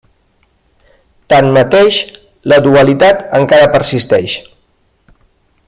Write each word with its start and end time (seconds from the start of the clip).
Tanmateix, 1.33 1.99
la 2.53 2.59
dualitat 2.69 3.21
encara 3.41 3.69
persisteix. 3.77 4.39